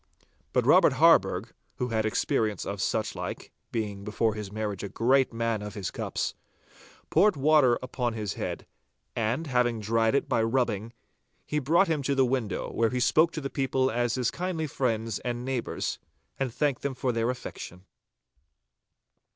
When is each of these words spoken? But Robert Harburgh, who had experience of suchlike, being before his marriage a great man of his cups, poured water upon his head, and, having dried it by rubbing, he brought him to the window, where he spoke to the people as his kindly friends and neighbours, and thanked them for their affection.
But 0.51 0.65
Robert 0.65 0.93
Harburgh, 0.93 1.53
who 1.75 1.89
had 1.89 2.07
experience 2.07 2.65
of 2.65 2.79
suchlike, 2.81 3.51
being 3.71 4.03
before 4.03 4.33
his 4.33 4.51
marriage 4.51 4.81
a 4.81 4.89
great 4.89 5.31
man 5.31 5.61
of 5.61 5.75
his 5.75 5.91
cups, 5.91 6.33
poured 7.11 7.35
water 7.35 7.77
upon 7.83 8.13
his 8.13 8.33
head, 8.33 8.65
and, 9.15 9.45
having 9.45 9.79
dried 9.79 10.15
it 10.15 10.27
by 10.27 10.41
rubbing, 10.41 10.91
he 11.45 11.59
brought 11.59 11.87
him 11.87 12.01
to 12.01 12.15
the 12.15 12.25
window, 12.25 12.71
where 12.71 12.89
he 12.89 12.99
spoke 12.99 13.31
to 13.33 13.41
the 13.41 13.51
people 13.51 13.91
as 13.91 14.15
his 14.15 14.31
kindly 14.31 14.65
friends 14.65 15.19
and 15.19 15.45
neighbours, 15.45 15.99
and 16.39 16.51
thanked 16.51 16.81
them 16.81 16.95
for 16.95 17.11
their 17.11 17.29
affection. 17.29 17.85